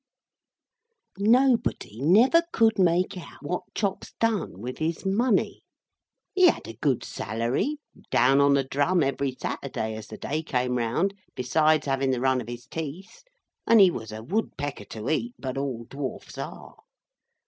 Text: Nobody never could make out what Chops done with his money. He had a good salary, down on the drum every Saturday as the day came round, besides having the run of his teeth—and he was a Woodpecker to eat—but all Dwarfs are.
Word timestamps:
Nobody 1.19 2.01
never 2.01 2.41
could 2.51 2.79
make 2.79 3.15
out 3.15 3.43
what 3.43 3.71
Chops 3.75 4.13
done 4.19 4.59
with 4.59 4.79
his 4.79 5.05
money. 5.05 5.61
He 6.33 6.47
had 6.47 6.67
a 6.67 6.73
good 6.73 7.03
salary, 7.03 7.77
down 8.09 8.41
on 8.41 8.55
the 8.55 8.63
drum 8.63 9.03
every 9.03 9.35
Saturday 9.39 9.95
as 9.95 10.07
the 10.07 10.17
day 10.17 10.41
came 10.41 10.79
round, 10.79 11.13
besides 11.35 11.85
having 11.85 12.09
the 12.09 12.19
run 12.19 12.41
of 12.41 12.47
his 12.47 12.65
teeth—and 12.65 13.79
he 13.79 13.91
was 13.91 14.11
a 14.11 14.23
Woodpecker 14.23 14.85
to 14.85 15.07
eat—but 15.07 15.55
all 15.55 15.83
Dwarfs 15.87 16.39
are. 16.39 16.77